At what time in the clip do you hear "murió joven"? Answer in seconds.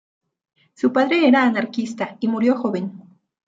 2.27-2.91